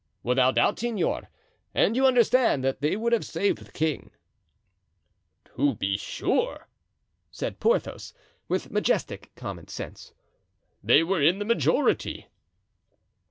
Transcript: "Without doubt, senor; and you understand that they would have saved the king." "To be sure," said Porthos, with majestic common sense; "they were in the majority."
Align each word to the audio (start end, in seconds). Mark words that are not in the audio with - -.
"Without 0.23 0.55
doubt, 0.55 0.79
senor; 0.79 1.29
and 1.75 1.95
you 1.95 2.07
understand 2.07 2.63
that 2.63 2.81
they 2.81 2.95
would 2.95 3.13
have 3.13 3.23
saved 3.23 3.59
the 3.59 3.71
king." 3.71 4.09
"To 5.55 5.75
be 5.75 5.95
sure," 5.95 6.67
said 7.29 7.59
Porthos, 7.59 8.11
with 8.47 8.71
majestic 8.71 9.29
common 9.35 9.67
sense; 9.67 10.11
"they 10.83 11.03
were 11.03 11.21
in 11.21 11.37
the 11.37 11.45
majority." 11.45 12.25